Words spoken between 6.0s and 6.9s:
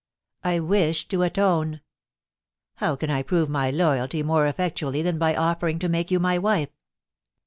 you my wife